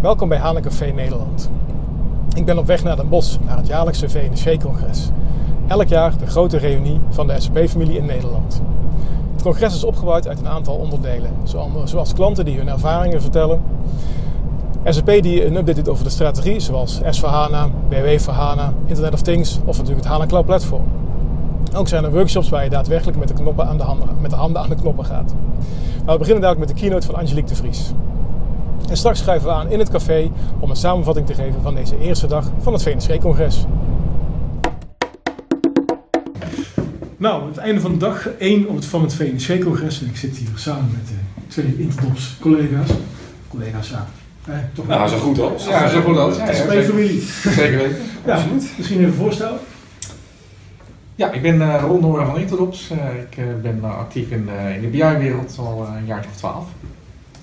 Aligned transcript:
Welkom 0.00 0.28
bij 0.28 0.38
Hanencafé 0.38 0.86
Nederland. 0.86 1.50
Ik 2.34 2.44
ben 2.44 2.58
op 2.58 2.66
weg 2.66 2.82
naar 2.82 2.96
Den 2.96 3.08
Bosch, 3.08 3.38
naar 3.46 3.56
het 3.56 3.66
jaarlijkse 3.66 4.08
VNSG-congres. 4.08 5.08
Elk 5.66 5.88
jaar 5.88 6.18
de 6.18 6.26
grote 6.26 6.56
reunie 6.56 7.00
van 7.10 7.26
de 7.26 7.40
SAP-familie 7.40 7.96
in 7.96 8.06
Nederland. 8.06 8.62
Het 9.32 9.42
congres 9.42 9.74
is 9.74 9.84
opgebouwd 9.84 10.28
uit 10.28 10.38
een 10.38 10.48
aantal 10.48 10.74
onderdelen, 10.74 11.30
zoals 11.84 12.12
klanten 12.14 12.44
die 12.44 12.56
hun 12.56 12.68
ervaringen 12.68 13.22
vertellen, 13.22 13.62
SAP 14.84 15.06
die 15.06 15.46
een 15.46 15.56
update 15.56 15.82
doet 15.82 15.88
over 15.88 16.04
de 16.04 16.10
strategie, 16.10 16.60
zoals 16.60 17.00
S4HANA, 17.00 17.88
BW 17.88 18.18
voor 18.18 18.34
HANA, 18.34 18.72
Internet 18.86 19.12
of 19.12 19.22
Things 19.22 19.58
of 19.64 19.76
natuurlijk 19.76 20.04
het 20.04 20.12
HANA 20.12 20.26
Cloud 20.26 20.44
Platform. 20.44 20.84
Ook 21.74 21.88
zijn 21.88 22.04
er 22.04 22.12
workshops 22.12 22.48
waar 22.48 22.64
je 22.64 22.70
daadwerkelijk 22.70 23.18
met 23.18 23.28
de, 23.28 23.34
knoppen 23.34 23.66
aan 23.66 23.76
de, 23.76 23.82
handen, 23.82 24.08
met 24.20 24.30
de 24.30 24.36
handen 24.36 24.62
aan 24.62 24.68
de 24.68 24.74
knoppen 24.74 25.04
gaat. 25.04 25.34
Maar 26.04 26.12
we 26.12 26.18
beginnen 26.18 26.42
dadelijk 26.42 26.66
met 26.66 26.76
de 26.76 26.82
keynote 26.82 27.06
van 27.06 27.14
Angelique 27.14 27.48
de 27.48 27.54
Vries. 27.54 27.92
En 28.88 28.96
straks 28.96 29.18
schuiven 29.18 29.48
we 29.48 29.54
aan 29.54 29.70
in 29.70 29.78
het 29.78 29.90
café 29.90 30.30
om 30.60 30.70
een 30.70 30.76
samenvatting 30.76 31.26
te 31.26 31.34
geven 31.34 31.62
van 31.62 31.74
deze 31.74 31.98
eerste 31.98 32.26
dag 32.26 32.50
van 32.58 32.72
het 32.72 32.82
VNSG-congres. 32.82 33.64
Nou, 37.16 37.48
het 37.48 37.56
einde 37.56 37.80
van 37.80 37.92
de 37.92 37.98
dag 37.98 38.28
1 38.28 38.84
van 38.84 39.02
het 39.02 39.14
VNSG-congres. 39.14 40.00
En 40.00 40.06
ik 40.06 40.16
zit 40.16 40.36
hier 40.36 40.48
samen 40.54 40.90
met 40.92 41.10
uh, 41.10 41.16
twee 41.48 41.76
Interdops 41.78 42.36
collega's. 42.40 42.90
Collega's, 43.48 43.88
ja. 43.88 44.06
Eh, 44.46 44.54
toch 44.74 44.86
nou, 44.86 45.08
zo 45.08 45.18
goed 45.18 45.40
als. 45.40 45.66
Ja, 45.66 45.88
zo 45.88 46.00
goed 46.00 46.16
als. 46.16 46.36
Ja, 46.36 46.50
ja, 46.50 46.82
familie. 46.82 47.20
Zeker 47.42 47.76
weten. 47.76 47.96
ja, 48.26 48.34
absoluut. 48.34 48.72
Misschien 48.76 49.00
even 49.00 49.14
voorstellen. 49.14 49.58
Ja, 51.14 51.30
ik 51.30 51.42
ben 51.42 51.54
uh, 51.54 51.80
Ron 51.80 52.00
van 52.00 52.38
Interdops. 52.38 52.90
Uh, 52.90 52.98
ik 53.20 53.36
uh, 53.36 53.44
ben 53.62 53.84
actief 53.84 54.30
in, 54.30 54.48
in 54.74 54.80
de 54.80 54.86
BI-wereld 54.86 55.56
al 55.58 55.86
een 55.86 56.06
jaar 56.06 56.24
of 56.30 56.36
twaalf. 56.36 56.66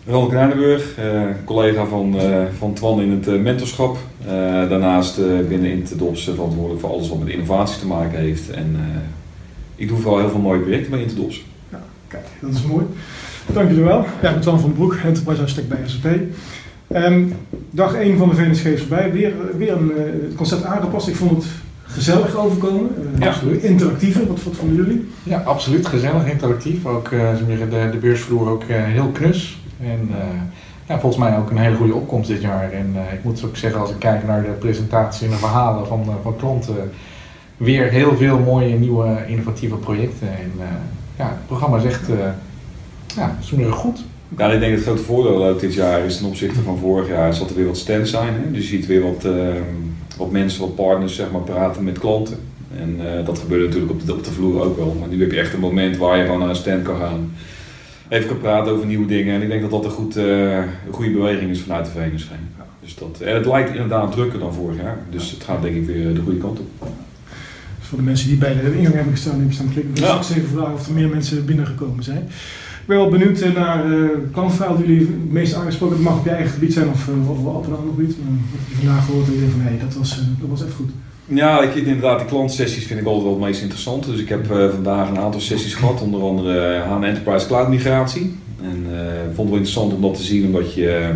Ronald 0.07 0.29
Kruinenburg, 0.29 0.95
collega 1.45 1.85
van, 1.85 2.15
van 2.57 2.73
Twan 2.73 3.01
in 3.01 3.11
het 3.11 3.41
mentorschap. 3.41 3.97
daarnaast 4.69 5.19
binnen 5.47 5.71
Interdops 5.71 6.23
verantwoordelijk 6.23 6.81
voor 6.81 6.89
alles 6.89 7.09
wat 7.09 7.19
met 7.19 7.27
innovatie 7.27 7.79
te 7.79 7.87
maken 7.87 8.19
heeft. 8.19 8.51
En 8.51 8.77
ik 9.75 9.87
doe 9.87 9.97
vooral 9.97 10.19
heel 10.19 10.29
veel 10.29 10.39
mooie 10.39 10.59
projecten 10.59 10.91
bij 10.91 11.01
Interdops. 11.01 11.45
Ja, 11.69 11.83
kijk, 12.07 12.25
dat 12.39 12.53
is 12.53 12.63
mooi. 12.63 12.85
Dank 13.53 13.69
jullie 13.69 13.83
wel. 13.83 14.05
Ja, 14.21 14.27
ik 14.27 14.33
ben 14.33 14.41
Twan 14.41 14.59
van 14.59 14.69
den 14.69 14.77
Broek, 14.77 14.95
Enterprise 15.03 15.41
Architect 15.41 15.67
bij 15.67 15.77
SAP. 15.85 16.05
Um, 16.93 17.33
dag 17.71 17.93
1 17.93 18.17
van 18.17 18.29
de 18.29 18.35
VNSG 18.35 18.65
is 18.65 18.79
voorbij. 18.79 19.11
Weer, 19.11 19.33
weer 19.57 19.71
een 19.71 19.91
uh, 19.97 20.35
concept 20.35 20.63
aangepast. 20.63 21.07
Ik 21.07 21.15
vond 21.15 21.31
het 21.31 21.45
gezellig 21.83 22.35
overkomen. 22.35 22.89
Uh, 22.99 23.19
ja. 23.19 23.27
Absoluut. 23.27 23.63
Interactiever. 23.63 24.27
Wat, 24.27 24.43
wat 24.43 24.55
vonden 24.55 24.75
jullie? 24.75 25.07
Ja, 25.23 25.41
absoluut. 25.45 25.87
Gezellig, 25.87 26.27
interactief. 26.27 26.85
Ook 26.85 27.09
uh, 27.11 27.29
de, 27.47 27.89
de 27.91 27.97
beursvloer 27.97 28.49
ook 28.49 28.63
heel 28.67 29.07
knus. 29.07 29.57
En 29.81 30.09
ja, 30.87 30.99
volgens 30.99 31.23
mij 31.23 31.37
ook 31.37 31.49
een 31.49 31.57
hele 31.57 31.75
goede 31.75 31.93
opkomst 31.93 32.29
dit 32.29 32.41
jaar. 32.41 32.71
En 32.71 32.95
ik 33.13 33.23
moet 33.23 33.43
ook 33.45 33.57
zeggen, 33.57 33.79
als 33.79 33.89
ik 33.89 33.99
kijk 33.99 34.27
naar 34.27 34.41
de 34.41 34.49
presentatie 34.49 35.25
en 35.25 35.31
de 35.31 35.37
verhalen 35.37 35.87
van, 35.87 36.05
van 36.23 36.35
klanten, 36.35 36.91
weer 37.57 37.89
heel 37.89 38.17
veel 38.17 38.39
mooie 38.39 38.75
nieuwe 38.75 39.17
innovatieve 39.27 39.75
projecten. 39.75 40.27
En 40.27 40.51
ja, 41.17 41.27
het 41.27 41.47
programma 41.47 41.77
is 41.77 41.83
echt 41.83 42.07
ja, 43.15 43.35
goed. 43.69 44.03
Ja, 44.37 44.51
ik 44.51 44.59
denk 44.59 44.71
dat 44.71 44.79
het 44.79 44.87
grote 44.87 45.03
voordeel 45.03 45.45
ook 45.45 45.59
dit 45.59 45.73
jaar 45.73 45.99
is 45.99 46.17
ten 46.17 46.25
opzichte 46.25 46.61
van 46.61 46.77
vorig 46.77 47.07
jaar 47.07 47.29
is 47.29 47.39
dat 47.39 47.49
er 47.49 47.55
weer 47.55 47.65
wat 47.65 47.77
stands 47.77 48.11
zijn. 48.11 48.33
Hè? 48.33 48.51
Dus 48.51 48.69
je 48.69 48.77
ziet 48.77 48.85
weer 48.85 49.01
wat, 49.01 49.25
uh, 49.25 49.47
wat 50.17 50.31
mensen, 50.31 50.61
wat 50.61 50.75
partners 50.75 51.15
zeg 51.15 51.31
maar, 51.31 51.41
praten 51.41 51.83
met 51.83 51.99
klanten. 51.99 52.37
En 52.79 52.99
dat 53.25 53.39
gebeurt 53.39 53.65
natuurlijk 53.65 53.91
op 53.91 54.05
de, 54.05 54.13
op 54.13 54.23
de 54.23 54.31
vloer 54.31 54.61
ook 54.61 54.77
wel. 54.77 54.95
Maar 54.99 55.09
nu 55.09 55.21
heb 55.21 55.31
je 55.31 55.39
echt 55.39 55.53
een 55.53 55.59
moment 55.59 55.97
waar 55.97 56.17
je 56.17 56.23
gewoon 56.23 56.39
naar 56.39 56.49
een 56.49 56.55
stand 56.55 56.83
kan 56.83 56.97
gaan. 56.97 57.31
Even 58.09 58.27
kan 58.27 58.39
praten 58.39 58.73
over 58.73 58.85
nieuwe 58.85 59.05
dingen. 59.05 59.35
En 59.35 59.41
ik 59.41 59.47
denk 59.47 59.61
dat 59.61 59.71
dat 59.71 59.85
een, 59.85 59.91
goed, 59.91 60.17
uh, 60.17 60.57
een 60.57 60.91
goede 60.91 61.11
beweging 61.11 61.51
is 61.51 61.61
vanuit 61.61 61.85
de 61.85 61.91
VNSG. 61.91 62.29
Ja. 62.29 62.65
Dus 62.81 62.95
dat, 62.95 63.19
en 63.19 63.35
het 63.35 63.45
lijkt 63.45 63.69
inderdaad 63.69 64.11
drukker 64.11 64.39
dan 64.39 64.53
vorig 64.53 64.81
jaar. 64.81 64.97
Dus 65.09 65.31
het 65.31 65.43
gaat 65.43 65.61
denk 65.61 65.75
ik 65.75 65.85
weer 65.85 66.13
de 66.13 66.21
goede 66.21 66.39
kant 66.39 66.59
op. 66.59 66.87
Dus 67.79 67.87
voor 67.87 67.97
de 67.97 68.03
mensen 68.03 68.27
die 68.27 68.37
bij 68.37 68.53
de 68.53 68.77
ingang 68.77 68.95
hebben 68.95 69.13
gestaan, 69.13 69.35
hebben 69.35 69.53
staan 69.53 69.71
klikken. 69.71 69.93
Dus 69.93 70.03
ja. 70.03 70.15
ik 70.15 70.29
even 70.29 70.49
vragen 70.49 70.73
of 70.73 70.87
er 70.87 70.93
meer 70.93 71.09
mensen 71.09 71.45
binnengekomen 71.45 72.03
zijn. 72.03 72.23
Ik 72.81 72.91
ben 72.91 72.97
wel 72.97 73.09
benieuwd 73.09 73.39
eh, 73.39 73.53
naar 73.53 73.85
uh, 73.85 74.09
klantverhaal 74.31 74.77
die 74.77 74.87
jullie 74.87 75.07
het 75.07 75.31
meest 75.31 75.53
aangesproken. 75.53 75.95
Het 75.95 76.05
mag 76.05 76.17
op 76.17 76.23
je 76.25 76.29
eigen 76.29 76.51
gebied 76.51 76.73
zijn 76.73 76.89
of, 76.89 77.07
uh, 77.07 77.29
of 77.29 77.37
op 77.37 77.67
een 77.67 77.75
ander 77.75 77.93
gebied. 77.95 78.17
Maar 78.23 78.31
wat 78.51 78.59
heb 78.59 78.69
je 78.69 78.85
vandaag 78.85 79.05
gehoord 79.05 79.25
je 79.25 79.49
van 79.51 79.61
hé, 79.61 79.69
hey, 79.69 79.79
dat, 79.79 79.93
was, 79.93 80.21
dat 80.39 80.49
was 80.49 80.63
echt 80.65 80.73
goed. 80.73 80.89
Ja, 81.27 81.61
ik, 81.61 81.75
inderdaad, 81.75 82.19
de 82.19 82.25
klantsessies 82.25 82.85
vind 82.85 82.99
ik 82.99 83.05
altijd 83.05 83.23
wel 83.23 83.33
het 83.33 83.41
meest 83.41 83.61
interessant. 83.61 84.05
Dus 84.05 84.19
ik 84.19 84.29
heb 84.29 84.51
uh, 84.51 84.69
vandaag 84.69 85.09
een 85.09 85.17
aantal 85.17 85.41
sessies 85.41 85.73
gehad, 85.73 86.01
onder 86.01 86.21
andere 86.21 86.79
HAN 86.79 87.03
Enterprise 87.03 87.47
Cloud 87.47 87.69
migratie. 87.69 88.35
En 88.61 88.85
uh, 88.91 88.97
vond 89.23 89.37
het 89.37 89.47
wel 89.47 89.47
interessant 89.47 89.93
om 89.93 90.01
dat 90.01 90.15
te 90.15 90.23
zien, 90.23 90.45
omdat 90.45 90.73
je, 90.73 91.11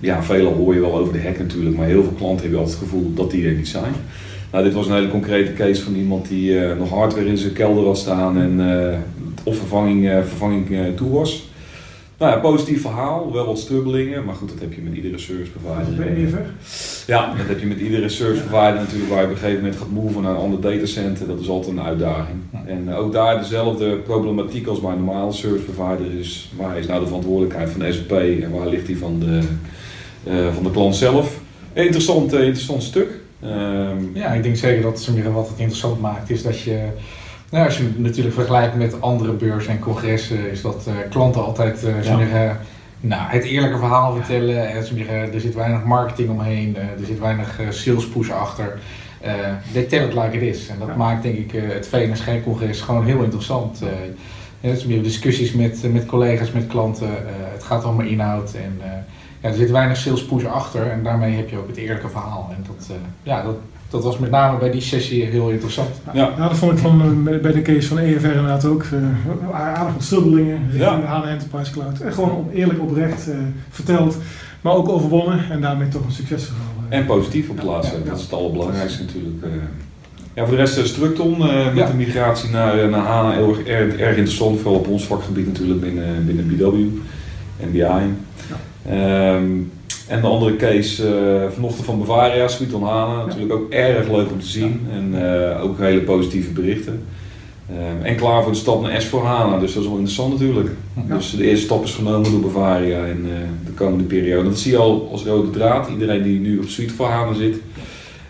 ja, 0.00 0.22
veel 0.22 0.52
hoor 0.52 0.74
je 0.74 0.80
wel 0.80 0.98
over 0.98 1.12
de 1.12 1.22
hack 1.22 1.38
natuurlijk, 1.38 1.76
maar 1.76 1.86
heel 1.86 2.02
veel 2.02 2.12
klanten 2.12 2.40
hebben 2.40 2.58
altijd 2.58 2.78
het 2.78 2.88
gevoel 2.88 3.14
dat 3.14 3.30
die 3.30 3.46
er 3.46 3.54
niet 3.54 3.68
zijn. 3.68 3.92
Nou, 4.52 4.64
dit 4.64 4.74
was 4.74 4.86
een 4.86 4.94
hele 4.94 5.08
concrete 5.10 5.52
case 5.52 5.82
van 5.82 5.94
iemand 5.94 6.28
die 6.28 6.58
nog 6.78 6.90
hardware 6.90 7.26
in 7.26 7.38
zijn 7.38 7.52
kelder 7.52 7.84
had 7.84 7.98
staan 7.98 8.38
en 8.40 8.60
of 9.44 9.56
vervanging, 9.56 10.10
vervanging 10.26 10.96
toe 10.96 11.10
was. 11.10 11.48
Nou 12.18 12.32
ja, 12.32 12.38
positief 12.38 12.80
verhaal, 12.80 13.32
wel 13.32 13.46
wat 13.46 13.58
strubbelingen, 13.58 14.24
maar 14.24 14.34
goed, 14.34 14.48
dat 14.48 14.60
heb 14.60 14.72
je 14.72 14.80
met 14.80 14.94
iedere 14.94 15.18
service 15.18 15.50
provider. 15.50 16.16
Even. 16.16 16.46
Ja, 17.06 17.34
dat 17.36 17.46
heb 17.46 17.60
je 17.60 17.66
met 17.66 17.78
iedere 17.78 18.08
service 18.08 18.42
provider 18.42 18.80
natuurlijk, 18.80 19.10
waar 19.10 19.18
je 19.18 19.24
op 19.24 19.30
een 19.30 19.36
gegeven 19.36 19.60
moment 19.62 19.78
gaat 19.78 19.90
moven 19.90 20.22
naar 20.22 20.30
een 20.30 20.40
ander 20.40 20.60
datacenter, 20.60 21.26
dat 21.26 21.40
is 21.40 21.48
altijd 21.48 21.76
een 21.76 21.82
uitdaging. 21.82 22.38
En 22.66 22.84
uh, 22.88 22.98
ook 22.98 23.12
daar 23.12 23.38
dezelfde 23.38 23.96
problematiek 23.96 24.66
als 24.66 24.80
bij 24.80 24.90
een 24.90 25.04
normale 25.04 25.32
service 25.32 25.64
provider 25.64 26.18
is, 26.18 26.52
waar 26.56 26.78
is 26.78 26.86
nou 26.86 27.00
de 27.00 27.06
verantwoordelijkheid 27.06 27.70
van 27.70 27.80
de 27.80 27.92
SAP 27.92 28.12
en 28.12 28.50
waar 28.50 28.66
ligt 28.66 28.86
die 28.86 28.98
van 28.98 29.18
de, 29.20 29.40
van 30.52 30.62
de 30.62 30.70
klant 30.70 30.96
zelf? 30.96 31.40
Interessant, 31.72 32.32
interessant 32.32 32.82
stuk. 32.82 33.08
Um, 33.44 34.10
ja, 34.14 34.32
ik 34.32 34.42
denk 34.42 34.56
zeker 34.56 34.82
dat 34.82 35.08
wat 35.32 35.48
het 35.48 35.58
interessant 35.58 36.00
maakt, 36.00 36.30
is 36.30 36.42
dat 36.42 36.60
je 36.60 36.88
nou, 37.50 37.64
als 37.64 37.76
je 37.76 37.82
het 37.82 37.98
natuurlijk 37.98 38.34
vergelijkt 38.34 38.76
met 38.76 39.00
andere 39.00 39.32
beurzen 39.32 39.72
en 39.72 39.78
congressen, 39.78 40.50
is 40.50 40.62
dat 40.62 40.84
uh, 40.88 40.94
klanten 41.10 41.44
altijd 41.44 41.84
uh, 41.84 42.04
ja. 42.04 42.60
nou, 43.00 43.22
het 43.30 43.44
eerlijke 43.44 43.78
verhaal 43.78 44.14
vertellen. 44.14 44.68
En, 44.68 44.84
zeggen, 44.84 45.32
er 45.32 45.40
zit 45.40 45.54
weinig 45.54 45.84
marketing 45.84 46.30
omheen, 46.30 46.76
er 46.76 47.06
zit 47.06 47.18
weinig 47.18 47.60
sales 47.70 48.08
push 48.08 48.30
achter. 48.30 48.78
they 49.72 49.82
tell 49.82 50.06
it 50.06 50.14
like 50.14 50.36
it 50.36 50.42
is. 50.42 50.68
En 50.68 50.78
dat 50.78 50.96
maakt 50.96 51.22
denk 51.22 51.36
ik 51.36 51.52
het 51.52 51.88
VNSG-congres 51.88 52.80
gewoon 52.80 53.04
heel 53.04 53.22
interessant. 53.22 53.82
Uh, 54.62 55.02
discussies 55.02 55.52
met, 55.52 55.92
met 55.92 56.06
collega's, 56.06 56.52
met 56.52 56.66
klanten. 56.66 57.08
het 57.52 57.62
gaat 57.62 57.84
allemaal 57.84 58.06
inhoud. 58.06 58.54
En 58.54 58.80
ja, 59.40 59.48
er 59.48 59.54
zit 59.54 59.70
weinig 59.70 59.96
sales 59.96 60.24
push 60.24 60.44
achter. 60.44 60.90
En 60.90 61.02
daarmee 61.02 61.36
heb 61.36 61.48
je 61.48 61.58
ook 61.58 61.68
het 61.68 61.76
eerlijke 61.76 62.08
verhaal. 62.08 62.50
En 62.56 62.64
dat, 62.66 62.96
ja, 63.22 63.42
dat, 63.42 63.56
dat 63.90 64.04
was 64.04 64.18
met 64.18 64.30
name 64.30 64.58
bij 64.58 64.70
die 64.70 64.80
sessie 64.80 65.24
heel 65.24 65.50
interessant. 65.50 65.88
Ja, 66.12 66.32
ja 66.36 66.48
dat 66.48 66.56
vond 66.56 66.72
ik 66.72 66.78
van, 66.78 67.24
uh, 67.28 67.40
bij 67.40 67.52
de 67.52 67.62
case 67.62 67.88
van 67.88 67.98
EFR 67.98 68.26
inderdaad 68.26 68.64
ook. 68.64 68.84
Uh, 68.84 69.54
aardig 69.54 69.94
wat 69.94 70.02
strubbelingen 70.02 70.60
richting 70.70 70.82
ja. 70.82 71.00
de 71.00 71.06
HANA 71.06 71.28
Enterprise 71.28 71.72
Cloud. 71.72 72.00
En 72.00 72.12
gewoon 72.12 72.48
eerlijk 72.52 72.80
oprecht 72.80 73.28
uh, 73.28 73.34
verteld, 73.70 74.16
maar 74.60 74.72
ook 74.72 74.88
overwonnen 74.88 75.50
en 75.50 75.60
daarmee 75.60 75.88
toch 75.88 76.04
een 76.04 76.12
succesverhaal. 76.12 76.64
En 76.88 77.06
positief 77.06 77.48
op 77.48 77.56
plaatsen, 77.56 78.04
dat 78.04 78.16
is 78.16 78.22
het 78.22 78.32
allerbelangrijkste 78.32 79.02
natuurlijk. 79.02 79.44
Ja, 80.34 80.46
voor 80.46 80.56
de 80.56 80.62
rest 80.62 80.86
Structon 80.86 81.38
met 81.74 81.86
de 81.86 81.94
migratie 81.94 82.50
naar, 82.50 82.88
naar 82.88 83.00
HANA 83.00 83.36
erg, 83.36 83.62
erg, 83.62 83.96
erg 83.96 84.16
interessant, 84.16 84.60
vooral 84.60 84.78
op 84.78 84.88
ons 84.88 85.06
vakgebied 85.06 85.46
natuurlijk 85.46 85.80
binnen, 85.80 86.26
binnen 86.26 86.46
BW 86.46 86.64
en 87.60 87.72
BI. 87.72 88.14
Um, 88.90 89.72
en 90.08 90.20
de 90.20 90.26
andere 90.26 90.56
case 90.56 91.02
uh, 91.02 91.50
vanochtend 91.54 91.86
van 91.86 91.98
Bavaria, 91.98 92.48
Sweet 92.48 92.72
on 92.72 92.82
Hana. 92.82 93.24
Natuurlijk 93.24 93.52
ook 93.52 93.70
erg 93.70 94.10
leuk 94.10 94.30
om 94.30 94.40
te 94.40 94.46
zien. 94.46 94.86
En 94.92 95.14
uh, 95.14 95.64
ook 95.64 95.78
hele 95.78 96.00
positieve 96.00 96.50
berichten. 96.50 97.02
Um, 97.70 98.04
en 98.04 98.16
klaar 98.16 98.42
voor 98.42 98.52
de 98.52 98.58
stap 98.58 98.82
naar 98.82 99.02
S4 99.02 99.10
HANA, 99.10 99.58
dus 99.58 99.72
dat 99.72 99.82
is 99.82 99.88
wel 99.88 99.98
interessant 99.98 100.32
natuurlijk. 100.32 100.70
Dus 100.94 101.30
de 101.30 101.44
eerste 101.44 101.64
stap 101.64 101.84
is 101.84 101.94
genomen 101.94 102.30
door 102.30 102.40
Bavaria 102.40 103.04
in 103.04 103.24
uh, 103.24 103.32
de 103.64 103.72
komende 103.74 104.04
periode. 104.04 104.48
Dat 104.48 104.58
zie 104.58 104.72
je 104.72 104.78
al 104.78 105.08
als 105.12 105.24
rode 105.24 105.50
draad. 105.50 105.88
Iedereen 105.88 106.22
die 106.22 106.40
nu 106.40 106.58
op 106.58 106.68
Suite 106.68 106.94
voor 106.94 107.06
HANA 107.06 107.34
zit, 107.34 107.56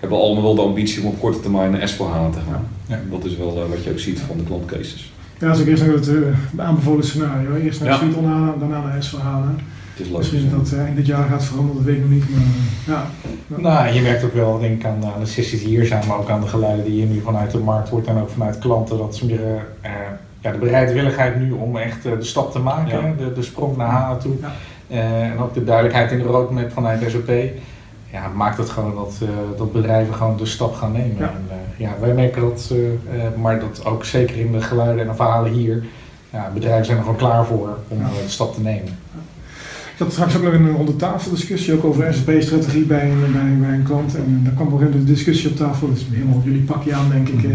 hebben 0.01 0.19
allemaal 0.19 0.43
wel 0.43 0.55
de 0.55 0.61
ambitie 0.61 1.03
om 1.03 1.09
op 1.09 1.21
korte 1.21 1.41
termijn 1.41 1.71
naar 1.71 1.91
S4 1.95 1.97
HANA 1.97 2.31
te 2.31 2.39
gaan. 2.51 2.69
Ja. 2.89 3.01
Dat 3.11 3.25
is 3.25 3.37
wel 3.37 3.67
wat 3.69 3.85
je 3.85 3.91
ook 3.91 3.99
ziet 3.99 4.21
van 4.21 4.37
de 4.37 4.45
klantcases. 4.45 5.13
Ja, 5.39 5.49
als 5.49 5.61
ik 5.61 5.67
eerst 5.67 5.83
naar 5.83 5.93
het 5.93 6.11
aanbevolen 6.57 7.05
scenario. 7.05 7.55
Eerst 7.55 7.81
naar 7.81 7.89
ja. 7.89 7.97
Suite 7.97 8.17
on 8.17 8.25
HANA, 8.25 8.55
daarna 8.59 8.81
naar 8.81 9.05
S4 9.05 9.23
HANA. 9.23 9.55
Het 9.97 10.07
is 10.07 10.13
Misschien 10.13 10.51
dat 10.51 10.73
uh, 10.75 10.81
dit 10.95 11.07
jaar 11.07 11.29
gaat 11.29 11.45
veranderen, 11.45 11.77
dat 11.77 11.85
weet 11.85 11.97
ik 11.97 12.03
nog 12.03 12.11
niet. 12.11 12.25
Maar, 12.31 12.41
ja. 12.87 13.07
Nou, 13.57 13.95
je 13.95 14.01
merkt 14.01 14.25
ook 14.25 14.35
wel, 14.35 14.59
denk 14.59 14.81
ik, 14.81 14.87
aan, 14.87 15.01
de 15.21 15.27
sessies 15.27 15.61
die 15.61 15.69
hier 15.69 15.87
zijn, 15.87 16.07
maar 16.07 16.19
ook 16.19 16.31
aan 16.31 16.41
de 16.41 16.47
geluiden 16.47 16.85
die 16.85 17.01
je 17.01 17.07
nu 17.07 17.21
vanuit 17.21 17.51
de 17.51 17.59
markt 17.59 17.89
hoort 17.89 18.07
en 18.07 18.19
ook 18.19 18.31
vanuit 18.31 18.59
klanten, 18.59 18.99
dat 18.99 19.17
ze 19.17 19.27
meer 19.27 19.67
uh, 19.85 19.91
ja, 20.41 20.53
de 20.53 20.59
bereidwilligheid 20.59 21.39
nu 21.39 21.53
om 21.53 21.77
echt 21.77 22.07
uh, 22.07 22.13
de 22.13 22.25
stap 22.25 22.53
te 22.53 22.59
maken, 22.59 23.07
ja. 23.07 23.15
de, 23.25 23.33
de 23.33 23.43
sprong 23.43 23.77
naar 23.77 23.91
HANA 23.91 24.17
toe. 24.17 24.35
Ja. 24.41 25.23
en 25.23 25.39
ook 25.39 25.55
de 25.55 25.65
duidelijkheid 25.65 26.11
in 26.11 26.19
de 26.19 26.25
roadmap 26.25 26.73
vanuit 26.73 27.11
SOP. 27.11 27.31
Ja, 28.11 28.29
maakt 28.35 28.59
het 28.59 28.71
gewoon 28.71 28.95
dat, 28.95 29.19
dat 29.57 29.73
bedrijven 29.73 30.15
gewoon 30.15 30.37
de 30.37 30.47
stap 30.47 30.75
gaan 30.75 30.93
nemen. 30.93 31.17
Ja, 31.19 31.33
en, 31.51 31.57
ja 31.77 31.91
wij 32.01 32.13
merken 32.13 32.43
dat, 32.43 32.73
maar 33.37 33.61
dat 33.61 33.85
ook 33.85 34.05
zeker 34.05 34.37
in 34.37 34.53
de 34.53 34.61
geluiden 34.61 35.01
en 35.01 35.09
de 35.09 35.15
verhalen 35.15 35.53
hier. 35.53 35.85
Ja, 36.31 36.51
bedrijven 36.55 36.85
zijn 36.85 36.97
er 36.97 37.03
gewoon 37.03 37.19
klaar 37.19 37.45
voor 37.45 37.79
om 37.89 37.99
de 37.99 38.29
stap 38.29 38.55
te 38.55 38.61
nemen. 38.61 38.99
Ik 39.97 40.03
had 40.03 40.13
straks 40.13 40.37
ook 40.37 40.43
nog 40.43 40.53
een 40.53 40.71
ronde 40.71 40.97
tafel 40.97 41.31
discussie 41.31 41.73
ook 41.75 41.85
over 41.85 42.15
SAP-strategie 42.15 42.85
bij, 42.85 43.11
een- 43.11 43.33
bij, 43.33 43.57
bij 43.69 43.75
een 43.77 43.83
klant. 43.83 44.15
En 44.17 44.41
daar 44.45 44.53
kwam 44.53 44.73
ook 44.73 44.81
een 44.81 45.05
discussie 45.05 45.51
op 45.51 45.57
tafel. 45.57 45.89
Dat 45.89 45.97
is 45.97 46.05
helemaal 46.13 46.37
op 46.37 46.45
jullie 46.45 46.63
pakje 46.63 46.95
aan, 46.95 47.11
denk 47.13 47.29
ik. 47.29 47.45
eh. 47.45 47.51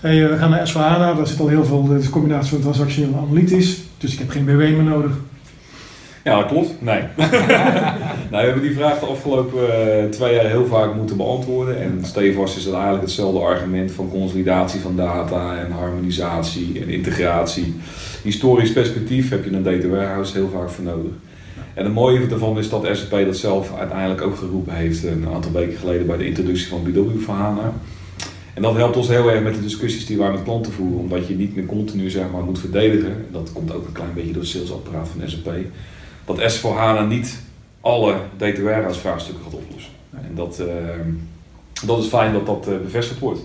Hey, 0.00 0.28
we 0.28 0.36
gaan 0.36 0.50
naar 0.50 0.68
S4HANA, 0.70 1.16
daar 1.16 1.26
zit 1.26 1.40
al 1.40 1.48
heel 1.48 1.64
veel, 1.64 1.84
dat 1.86 1.98
is 1.98 2.04
een 2.04 2.10
combinatie 2.10 2.50
van 2.50 2.60
transactioneel 2.60 3.12
en 3.12 3.18
analytisch. 3.18 3.80
Dus 3.98 4.12
ik 4.12 4.18
heb 4.18 4.30
geen 4.30 4.44
BW 4.44 4.58
meer 4.58 4.82
nodig. 4.82 5.10
Ja, 6.24 6.36
dat 6.38 6.46
klopt. 6.46 6.74
Nee. 6.82 7.00
nou, 7.16 8.30
we 8.30 8.36
hebben 8.36 8.62
die 8.62 8.72
vraag 8.74 8.98
de 8.98 9.06
afgelopen 9.06 9.60
eh, 10.02 10.04
twee 10.08 10.34
jaar 10.34 10.44
heel 10.44 10.66
vaak 10.66 10.94
moeten 10.94 11.16
beantwoorden. 11.16 11.80
En 11.82 11.98
stevast 12.02 12.56
is 12.56 12.64
het 12.64 12.74
eigenlijk 12.74 13.02
hetzelfde 13.02 13.40
argument 13.40 13.92
van 13.92 14.10
consolidatie 14.10 14.80
van 14.80 14.96
data 14.96 15.56
en 15.56 15.72
harmonisatie 15.72 16.80
en 16.82 16.88
integratie. 16.88 17.74
Historisch 18.22 18.72
perspectief 18.72 19.30
heb 19.30 19.44
je 19.44 19.52
een 19.52 19.62
data 19.62 19.86
warehouse 19.88 20.32
heel 20.32 20.50
vaak 20.54 20.70
voor 20.70 20.84
nodig. 20.84 21.12
En 21.74 21.84
het 21.84 21.94
mooie 21.94 22.26
daarvan 22.26 22.58
is 22.58 22.68
dat 22.68 22.88
SAP 22.92 23.24
dat 23.24 23.36
zelf 23.36 23.76
uiteindelijk 23.78 24.20
ook 24.20 24.36
geroepen 24.36 24.74
heeft 24.74 25.04
een 25.04 25.28
aantal 25.32 25.52
weken 25.52 25.78
geleden 25.78 26.06
bij 26.06 26.16
de 26.16 26.26
introductie 26.26 26.68
van 26.68 26.82
BW 26.82 27.20
voor 27.20 27.34
HANA. 27.34 27.72
En 28.54 28.62
dat 28.62 28.74
helpt 28.74 28.96
ons 28.96 29.08
heel 29.08 29.30
erg 29.30 29.42
met 29.42 29.54
de 29.54 29.60
discussies 29.60 30.06
die 30.06 30.18
wij 30.18 30.30
met 30.30 30.42
klanten 30.42 30.72
voeren, 30.72 30.98
omdat 30.98 31.26
je 31.26 31.34
niet 31.34 31.56
meer 31.56 31.66
continu 31.66 32.10
zeg 32.10 32.30
maar, 32.32 32.42
moet 32.42 32.58
verdedigen. 32.58 33.26
Dat 33.32 33.52
komt 33.52 33.74
ook 33.74 33.86
een 33.86 33.92
klein 33.92 34.14
beetje 34.14 34.32
door 34.32 34.42
het 34.42 34.50
salesapparaat 34.50 35.08
van 35.08 35.28
SAP. 35.28 35.54
Dat 36.24 36.58
S4HANA 36.58 37.08
niet 37.08 37.40
alle 37.80 38.14
data 38.36 38.62
warehouse 38.62 39.00
vraagstukken 39.00 39.44
gaat 39.44 39.54
oplossen. 39.54 39.92
En 40.10 40.34
dat, 40.34 40.58
eh, 40.58 40.74
dat 41.86 41.98
is 41.98 42.06
fijn 42.06 42.32
dat 42.32 42.46
dat 42.46 42.68
eh, 42.68 42.74
bevestigd 42.82 43.20
wordt. 43.20 43.40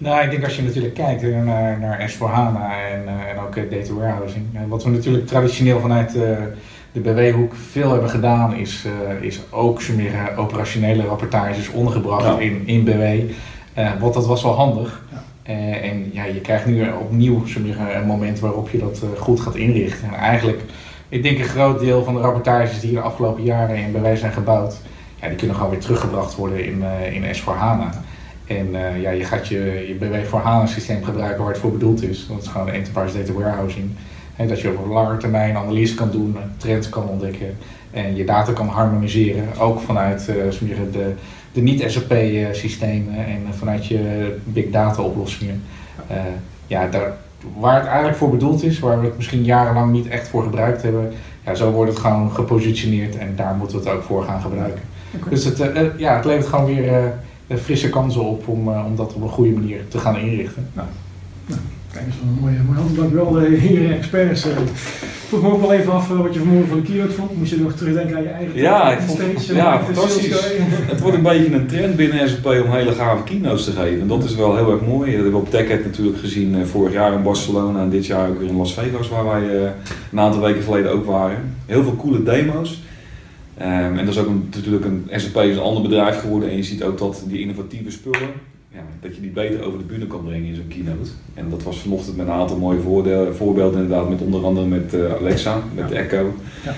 Nou, 0.00 0.24
ik 0.24 0.30
denk 0.30 0.44
als 0.44 0.56
je 0.56 0.62
natuurlijk 0.62 0.94
kijkt 0.94 1.22
eh, 1.22 1.42
naar, 1.42 1.78
naar 1.78 2.10
S4HANA 2.10 2.64
en, 2.92 3.08
eh, 3.08 3.30
en 3.30 3.38
ook 3.46 3.56
eh, 3.56 3.70
data 3.70 3.92
warehousing. 3.92 4.44
Eh, 4.52 4.60
wat 4.68 4.84
we 4.84 4.90
natuurlijk 4.90 5.26
traditioneel 5.26 5.80
vanuit 5.80 6.14
eh, 6.16 6.38
de 6.92 7.00
BW-hoek 7.00 7.54
veel 7.70 7.90
hebben 7.90 8.10
gedaan, 8.10 8.56
is, 8.56 8.84
eh, 8.84 9.24
is 9.26 9.40
ook 9.50 9.82
sommige 9.82 10.16
operationele 10.36 11.04
rapportages 11.04 11.68
ondergebracht 11.68 12.24
Ja. 12.24 12.38
in, 12.38 12.62
in 12.66 12.84
BW. 12.84 13.02
Eh, 13.74 13.90
want 14.00 14.14
dat 14.14 14.26
was 14.26 14.42
wel 14.42 14.54
handig. 14.54 15.02
Ja. 15.12 15.22
Eh, 15.42 15.90
en 15.90 16.10
ja, 16.12 16.24
je 16.24 16.40
krijgt 16.40 16.66
nu 16.66 16.88
opnieuw 17.00 17.46
sommige, 17.46 17.92
een 17.92 18.06
moment 18.06 18.38
waarop 18.40 18.70
je 18.70 18.78
dat 18.78 19.02
goed 19.18 19.40
gaat 19.40 19.56
inrichten. 19.56 20.08
En 20.08 20.14
eigenlijk, 20.14 20.60
ik 21.08 21.22
denk 21.22 21.38
een 21.38 21.44
groot 21.44 21.80
deel 21.80 22.04
van 22.04 22.14
de 22.14 22.20
rapportages 22.20 22.80
die 22.80 22.92
de 22.92 23.00
afgelopen 23.00 23.42
jaren 23.42 23.76
in 23.76 23.92
BW 23.92 24.16
zijn 24.16 24.32
gebouwd, 24.32 24.80
ja, 25.20 25.28
die 25.28 25.36
kunnen 25.36 25.56
gewoon 25.56 25.70
weer 25.70 25.80
teruggebracht 25.80 26.36
worden 26.36 26.64
in, 26.64 26.82
in 27.12 27.22
S4HANA. 27.34 27.96
En 28.46 28.68
ja, 29.00 29.10
je 29.10 29.24
gaat 29.24 29.48
je, 29.48 29.84
je 29.88 29.94
BW 29.94 30.28
voor 30.28 30.40
HANA 30.40 30.66
systeem 30.66 31.04
gebruiken 31.04 31.42
waar 31.42 31.52
het 31.52 31.60
voor 31.60 31.72
bedoeld 31.72 32.02
is. 32.02 32.26
Dat 32.28 32.42
is 32.42 32.48
gewoon 32.48 32.68
Enterprise 32.68 33.18
Data 33.18 33.32
Warehousing. 33.32 33.90
Dat 34.48 34.60
je 34.60 34.68
op 34.68 34.84
een 34.84 34.90
lange 34.90 35.16
termijn 35.16 35.56
analyse 35.56 35.94
kan 35.94 36.10
doen, 36.10 36.36
trends 36.56 36.88
kan 36.88 37.08
ontdekken 37.08 37.56
en 37.90 38.16
je 38.16 38.24
data 38.24 38.52
kan 38.52 38.68
harmoniseren. 38.68 39.44
Ook 39.58 39.80
vanuit 39.80 40.28
eh, 40.28 40.34
de, 40.92 41.14
de 41.52 41.60
niet-SAP 41.60 42.10
eh, 42.10 42.46
systemen 42.52 43.14
en 43.14 43.42
vanuit 43.50 43.86
je 43.86 44.36
big 44.44 44.70
data 44.70 45.02
oplossingen. 45.02 45.62
Eh, 46.06 46.16
ja, 46.66 46.86
daar, 46.86 47.16
waar 47.58 47.76
het 47.76 47.86
eigenlijk 47.86 48.16
voor 48.16 48.30
bedoeld 48.30 48.62
is, 48.62 48.78
waar 48.78 49.00
we 49.00 49.06
het 49.06 49.16
misschien 49.16 49.44
jarenlang 49.44 49.92
niet 49.92 50.08
echt 50.08 50.28
voor 50.28 50.42
gebruikt 50.42 50.82
hebben, 50.82 51.12
ja, 51.44 51.54
zo 51.54 51.70
wordt 51.70 51.90
het 51.90 52.00
gewoon 52.00 52.32
gepositioneerd 52.32 53.16
en 53.16 53.32
daar 53.36 53.54
moeten 53.54 53.78
we 53.78 53.84
het 53.84 53.94
ook 53.94 54.02
voor 54.02 54.24
gaan 54.24 54.40
gebruiken. 54.40 54.82
Dus 55.28 55.44
het, 55.44 55.58
ja, 55.96 56.16
het 56.16 56.24
levert 56.24 56.46
gewoon 56.46 56.64
weer 56.66 57.12
eh, 57.50 57.56
frisse 57.56 57.88
kansen 57.88 58.24
op 58.24 58.48
om, 58.48 58.68
eh, 58.68 58.84
om 58.86 58.96
dat 58.96 59.14
op 59.14 59.22
een 59.22 59.28
goede 59.28 59.50
manier 59.50 59.88
te 59.88 59.98
gaan 59.98 60.16
inrichten. 60.16 60.70
Kijk, 61.92 62.04
dat 62.04 62.14
is 62.14 62.20
wel 62.20 62.28
een 62.34 62.40
mooie, 62.40 62.62
mooie 62.66 62.78
hand. 62.78 62.96
Dankjewel, 62.96 63.30
de 63.30 63.56
heren 63.56 63.96
experts. 63.96 64.44
Eh, 64.44 64.50
Ik 64.50 65.36
vroeg 65.36 65.42
me 65.42 65.50
ook 65.54 65.60
wel 65.60 65.72
even 65.72 65.92
af 65.92 66.10
eh, 66.10 66.20
wat 66.20 66.32
je 66.34 66.38
vanmorgen 66.38 66.68
van 66.68 66.80
de 66.80 66.86
keynote 66.86 67.12
vond. 67.12 67.36
Moest 67.38 67.50
je 67.50 67.60
nog 67.60 67.72
terugdenken 67.72 68.16
aan 68.16 68.22
je 68.22 68.28
eigen 68.28 68.56
Ja, 68.60 68.92
ik 68.92 69.00
vond- 69.00 69.20
on 69.20 69.40
stage, 69.40 69.54
ja, 69.58 69.78
eh, 69.78 69.84
fantastisch. 69.84 70.28
Het 70.92 71.00
wordt 71.00 71.16
een 71.16 71.22
beetje 71.22 71.54
een 71.54 71.66
trend 71.66 71.96
binnen 71.96 72.28
SAP 72.28 72.46
om 72.46 72.70
hele 72.70 72.92
gave 72.92 73.22
keynotes 73.22 73.64
te 73.64 73.70
geven. 73.72 74.00
En 74.00 74.06
dat 74.06 74.24
is 74.24 74.34
wel 74.34 74.56
heel 74.56 74.70
erg 74.72 74.80
mooi. 74.86 75.06
Dat 75.12 75.14
hebben 75.22 75.32
we 75.32 75.46
op 75.46 75.50
TechEd 75.50 75.84
natuurlijk 75.84 76.18
gezien 76.18 76.54
eh, 76.54 76.64
vorig 76.64 76.92
jaar 76.92 77.12
in 77.12 77.22
Barcelona 77.22 77.80
en 77.82 77.90
dit 77.90 78.06
jaar 78.06 78.28
ook 78.28 78.38
weer 78.38 78.48
in 78.48 78.56
Las 78.56 78.74
Vegas, 78.74 79.08
waar 79.08 79.24
wij 79.24 79.56
eh, 79.64 79.70
een 80.12 80.20
aantal 80.20 80.40
weken 80.40 80.62
geleden 80.62 80.92
ook 80.92 81.04
waren. 81.06 81.54
Heel 81.66 81.82
veel 81.82 81.96
coole 81.96 82.22
demo's. 82.22 82.82
Ehm, 83.56 83.98
en 83.98 84.04
dat 84.04 84.14
is 84.14 84.18
ook 84.18 84.26
een, 84.26 84.48
natuurlijk 84.54 84.84
een 84.84 85.06
SAP 85.10 85.36
is 85.42 85.56
een 85.56 85.62
ander 85.62 85.82
bedrijf 85.82 86.20
geworden 86.20 86.50
en 86.50 86.56
je 86.56 86.62
ziet 86.62 86.82
ook 86.82 86.98
dat 86.98 87.24
die 87.28 87.40
innovatieve 87.40 87.90
spullen, 87.90 88.28
ja, 88.72 88.80
dat 89.00 89.14
je 89.14 89.20
die 89.20 89.30
beter 89.30 89.64
over 89.64 89.78
de 89.78 89.84
bühne 89.84 90.06
kan 90.06 90.24
brengen 90.24 90.48
in 90.48 90.54
zo'n 90.54 90.68
keynote. 90.68 91.10
En 91.34 91.50
dat 91.50 91.62
was 91.62 91.78
vanochtend 91.78 92.16
met 92.16 92.26
een 92.26 92.32
aantal 92.32 92.56
mooie 92.56 92.80
voorbeelden 93.32 93.82
inderdaad, 93.82 94.08
met 94.08 94.20
onder 94.20 94.44
andere 94.44 94.66
met 94.66 94.94
eh, 94.94 95.14
Alexa, 95.14 95.62
met 95.74 95.90
Ja. 95.90 95.96
Echo. 95.96 96.34
Ja. 96.64 96.74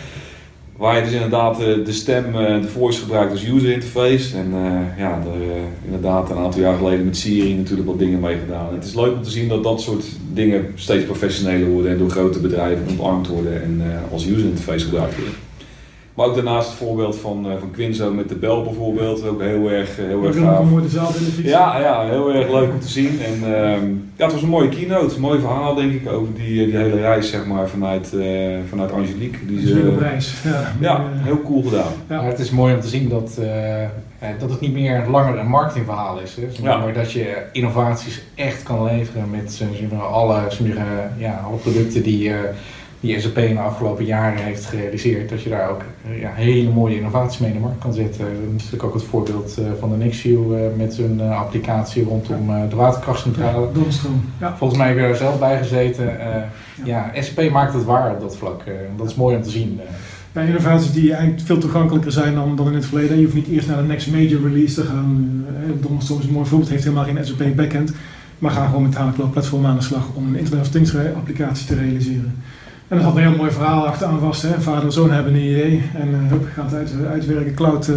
Waar 0.76 0.96
je 0.96 1.02
dus 1.02 1.12
inderdaad 1.12 1.60
eh, 1.60 1.84
de 1.84 1.92
stem, 1.92 2.24
eh, 2.24 2.60
de 2.60 2.68
voice 2.68 3.00
gebruikt 3.00 3.32
als 3.32 3.46
user 3.46 3.72
interface. 3.72 4.36
En 4.36 4.50
ja, 4.98 5.20
er 5.20 5.40
inderdaad 5.84 6.30
een 6.30 6.36
aantal 6.36 6.60
jaar 6.60 6.76
geleden 6.76 7.04
met 7.04 7.16
Siri 7.16 7.54
natuurlijk 7.54 7.88
wat 7.88 7.98
dingen 7.98 8.20
mee 8.20 8.38
gedaan. 8.38 8.74
Het 8.74 8.84
is 8.84 8.94
leuk 8.94 9.12
om 9.14 9.22
te 9.22 9.30
zien 9.30 9.48
dat 9.48 9.62
dat 9.62 9.80
soort 9.80 10.04
dingen 10.32 10.72
steeds 10.74 11.04
professioneler 11.04 11.68
worden 11.68 11.90
en 11.92 11.98
door 11.98 12.10
grote 12.10 12.40
bedrijven 12.40 12.86
omarmd 12.90 13.28
worden 13.28 13.62
en 13.62 13.82
als 14.12 14.26
user 14.26 14.48
interface 14.48 14.84
gebruikt 14.84 15.16
worden. 15.16 15.34
Maar 16.14 16.26
ook 16.26 16.34
daarnaast 16.34 16.68
het 16.68 16.78
voorbeeld 16.78 17.16
van, 17.16 17.50
eh, 17.50 17.56
van 17.58 17.70
Quinzo 17.70 18.12
met 18.12 18.28
de 18.28 18.34
bel 18.34 18.62
bijvoorbeeld, 18.62 19.26
ook 19.28 19.40
heel 19.40 19.70
erg, 19.70 19.98
eh, 19.98 20.04
heel 20.06 20.24
erg 20.24 20.34
gaaf. 20.44 20.58
Ja, 21.44 21.78
ja, 21.80 22.04
heel 22.04 22.34
erg 22.34 22.50
leuk 22.50 22.70
om 22.72 22.80
te 22.80 22.88
zien. 22.88 23.20
En 23.20 23.54
ehm, 23.54 23.86
ja, 24.16 24.24
het 24.24 24.32
was 24.32 24.42
een 24.42 24.48
mooie 24.48 24.68
keynote, 24.68 25.14
een 25.14 25.20
mooi 25.20 25.40
verhaal 25.40 25.74
denk 25.74 25.92
ik 25.92 26.08
over 26.12 26.34
die, 26.34 26.66
die 26.66 26.76
hele 26.76 27.00
reis 27.00 27.30
zeg 27.30 27.46
maar 27.46 27.68
vanuit, 27.68 28.12
eh, 28.14 28.26
vanuit 28.68 28.92
Angelique. 28.92 29.46
Die 29.46 29.66
ze, 29.66 29.96
reis. 29.98 30.34
Ja, 30.44 30.72
ja, 30.80 30.96
Eh, 30.96 31.24
heel 31.24 31.42
cool 31.42 31.62
gedaan. 31.62 31.92
Ja. 32.08 32.16
Maar 32.16 32.26
het 32.30 32.38
is 32.38 32.50
mooi 32.50 32.74
om 32.74 32.80
te 32.80 32.88
zien 32.88 33.08
dat, 33.08 33.36
eh, 33.40 33.82
eh, 33.82 33.88
dat 34.38 34.50
het 34.50 34.60
niet 34.60 34.72
meer 34.72 35.04
langer 35.10 35.38
een 35.38 35.46
marketingverhaal 35.48 36.18
is. 36.20 36.36
Hè. 36.36 36.68
Ja. 36.68 36.76
Maar 36.78 36.92
dat 36.92 37.12
je 37.12 37.36
innovaties 37.52 38.22
echt 38.34 38.62
kan 38.62 38.84
leveren 38.84 39.30
met 39.30 39.60
eh, 39.62 39.78
zeg 39.78 39.90
maar, 39.90 40.00
alle, 40.06 40.40
zeg 40.48 40.60
maar, 40.60 40.76
eh, 40.76 41.20
ja, 41.20 41.42
alle 41.46 41.56
producten 41.56 42.02
die, 42.02 42.28
eh, 42.28 42.34
die 43.02 43.20
SAP 43.20 43.38
in 43.38 43.54
de 43.54 43.60
afgelopen 43.60 44.04
jaren 44.04 44.44
heeft 44.44 44.64
gerealiseerd. 44.64 45.28
Dat 45.28 45.42
je 45.42 45.50
daar 45.50 45.70
ook 45.70 45.82
eh, 46.04 46.20
ja, 46.20 46.30
hele 46.34 46.70
mooie 46.70 46.96
innovaties 46.96 47.38
mee 47.38 47.50
in 47.50 47.56
de 47.56 47.62
markt 47.62 47.78
kan 47.80 47.92
zetten. 47.92 48.24
Dat 48.24 48.42
is 48.56 48.62
natuurlijk 48.62 48.84
ook 48.84 48.94
het 48.94 49.02
voorbeeld 49.02 49.58
eh, 49.58 49.64
van 49.78 49.90
de 49.90 49.96
Nextview 49.96 50.54
eh, 50.54 50.60
met 50.76 50.96
hun 50.96 51.20
applicatie 51.20 52.04
rondom 52.04 52.68
de 52.68 52.76
waterkrachtcentrale. 52.76 53.68
Ja. 54.40 54.56
Volgens 54.56 54.78
mij 54.78 54.88
heb 54.88 54.96
je 54.96 55.02
er 55.02 55.16
zelf 55.16 55.38
bij 55.38 55.58
gezeten. 55.58 56.18
Ja, 56.84 57.10
SAP 57.14 57.50
maakt 57.50 57.74
het 57.74 57.84
waar 57.84 58.14
op 58.14 58.20
dat 58.20 58.36
vlak. 58.36 58.62
dat 58.96 59.08
is 59.08 59.14
mooi 59.14 59.36
om 59.36 59.42
te 59.42 59.50
zien. 59.50 59.80
Bij 60.32 60.46
innovaties 60.46 60.92
die 60.92 61.12
eigenlijk 61.12 61.46
veel 61.46 61.58
toegankelijker 61.58 62.12
zijn 62.12 62.34
dan, 62.34 62.56
dan 62.56 62.66
in 62.66 62.74
het 62.74 62.86
verleden. 62.86 63.16
Je 63.16 63.24
hoeft 63.24 63.36
niet 63.36 63.48
eerst 63.48 63.68
naar 63.68 63.76
de 63.76 63.82
next 63.82 64.10
major 64.10 64.42
release 64.42 64.74
te 64.74 64.82
gaan. 64.82 65.44
Donstroom 65.80 66.18
is 66.18 66.26
een 66.26 66.32
mooi 66.32 66.46
voorbeeld, 66.46 66.70
heeft 66.70 66.84
helemaal 66.84 67.04
geen 67.04 67.26
SAP 67.26 67.56
backend. 67.56 67.92
Maar 68.38 68.50
ga 68.50 68.66
gewoon 68.66 68.82
met 68.82 68.94
HANA 68.94 69.12
Cloud 69.12 69.30
Platform 69.30 69.66
aan 69.66 69.76
de 69.76 69.82
slag 69.82 70.04
om 70.14 70.26
een 70.26 70.36
Internet 70.36 70.66
of 70.66 70.68
Things 70.68 70.96
applicatie 70.96 71.66
te 71.66 71.74
realiseren. 71.74 72.34
En 72.92 72.98
er 72.98 73.04
zat 73.04 73.16
een 73.16 73.22
heel 73.22 73.36
mooi 73.36 73.50
verhaal 73.50 73.86
achteraan 73.86 74.18
vast. 74.18 74.42
Hè? 74.42 74.60
Vader 74.60 74.84
en 74.84 74.92
zoon 74.92 75.10
hebben 75.10 75.34
een 75.34 75.40
idee 75.40 75.82
en 75.94 76.08
uh, 76.08 76.30
hup, 76.30 76.48
gaat 76.54 76.74
uit, 76.74 76.94
uitwerken. 77.10 77.54
Cloud, 77.54 77.88
uh, 77.88 77.96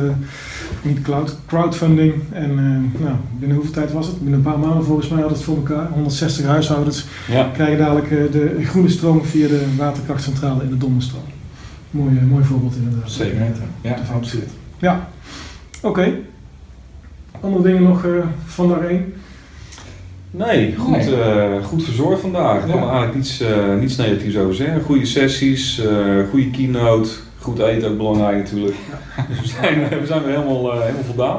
niet 0.81 1.01
cloud, 1.01 1.37
crowdfunding. 1.45 2.13
En 2.31 2.49
uh, 2.51 3.01
nou, 3.03 3.15
binnen 3.39 3.57
hoeveel 3.57 3.73
tijd 3.73 3.91
was 3.91 4.07
het? 4.07 4.19
Binnen 4.19 4.33
een 4.33 4.45
paar 4.45 4.59
maanden 4.59 4.85
volgens 4.85 5.07
mij 5.07 5.19
hadden 5.19 5.37
het 5.37 5.45
voor 5.45 5.55
elkaar. 5.55 5.87
160 5.89 6.45
huishoudens 6.45 7.05
Ja. 7.27 7.49
krijgen 7.53 7.77
dadelijk 7.77 8.09
de 8.31 8.59
groene 8.63 8.89
stroom 8.89 9.25
via 9.25 9.47
de 9.47 9.65
waterkrachtcentrale 9.77 10.63
in 10.63 10.69
de 10.69 10.77
Donderstroom. 10.77 11.23
Mooi, 11.91 12.21
mooi 12.21 12.43
voorbeeld 12.43 12.75
inderdaad. 12.75 13.11
Zeker 13.11 13.39
weten. 13.39 13.63
Ja, 13.81 13.95
absoluut. 14.13 14.49
Ja, 14.77 15.07
oké. 15.77 15.87
Okay. 15.87 16.21
Andere 17.41 17.63
dingen 17.63 17.83
nog 17.83 18.05
van 18.45 18.69
daarheen? 18.69 19.13
Nee, 20.37 20.75
goed, 20.75 20.91
Nee. 20.95 21.09
Uh, 21.09 21.63
goed 21.65 21.83
verzorgd 21.83 22.21
vandaag. 22.21 22.61
Ik 22.61 22.67
Ja. 22.67 22.71
kan 22.73 22.81
er 22.81 22.87
eigenlijk 22.89 23.15
niets, 23.15 23.41
uh, 23.41 23.47
niets 23.79 23.95
negatiefs 23.95 24.37
over 24.37 24.55
zeggen. 24.55 24.81
Goede 24.81 25.05
sessies, 25.05 25.83
uh, 25.85 26.29
goede 26.29 26.49
keynote, 26.49 27.09
goed 27.39 27.59
eten 27.59 27.89
ook 27.89 27.97
belangrijk 27.97 28.37
natuurlijk. 28.37 28.75
Dus 29.29 29.39
we 29.41 29.47
zijn, 29.47 29.89
we 30.01 30.05
zijn 30.05 30.23
weer 30.23 30.35
helemaal, 30.35 30.73
uh, 30.75 30.81
helemaal 30.81 31.03
voldaan. 31.03 31.37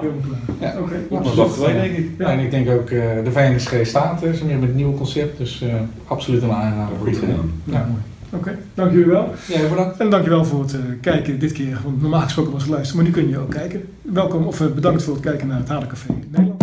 Ja. 0.61 0.75
Oké. 0.81 0.95
Op 1.09 1.25
naar 1.25 1.35
dag 1.35 1.53
2 1.53 1.75
denk 1.75 1.97
ik. 1.97 2.09
Ja, 2.19 2.27
en 2.27 2.39
ik 2.39 2.51
denk 2.51 2.71
ook 2.71 2.91
uh, 2.91 3.03
de 3.25 3.33
VNSG 3.33 3.87
staat 3.87 4.23
er, 4.23 4.35
met 4.47 4.61
het 4.61 4.75
nieuwe 4.75 4.97
concept, 4.97 5.39
dus 5.39 5.63
uh, 5.63 5.69
absoluut 6.07 6.43
een 6.43 6.53
aanrader. 6.53 6.97
Goed 6.99 7.17
gedaan. 7.17 7.53
Ja, 7.65 7.79
mooi. 7.89 8.01
Oké, 8.31 8.37
okay, 8.49 8.59
dank 8.75 8.91
jullie 8.91 9.07
wel. 9.07 9.33
Ja, 9.49 9.69
bedankt. 9.69 10.01
En 10.01 10.11
dankjewel 10.11 10.45
voor 10.45 10.61
het 10.61 10.73
uh, 10.73 10.79
kijken 11.01 11.39
dit 11.39 11.53
keer. 11.53 11.79
Want 11.85 12.01
normaal 12.01 12.21
gesproken 12.21 12.53
was 12.53 12.63
het 12.63 12.71
luisteren, 12.71 13.03
maar 13.03 13.13
nu 13.13 13.21
kun 13.21 13.29
je 13.29 13.39
ook 13.39 13.51
kijken. 13.51 13.83
Welkom 14.03 14.47
of 14.47 14.61
uh, 14.61 14.67
bedankt 14.75 15.03
voor 15.03 15.15
het 15.15 15.23
kijken 15.23 15.47
naar 15.47 15.59
het 15.59 15.69
Hadencafé 15.69 16.13
Nederland. 16.31 16.56